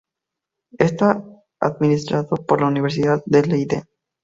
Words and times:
Está 0.79 1.23
administrado 1.59 2.35
por 2.37 2.59
la 2.61 2.69
Universidad 2.69 3.21
de 3.27 3.45
Leiden. 3.45 3.83